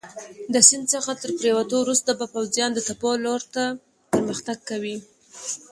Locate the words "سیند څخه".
0.67-1.11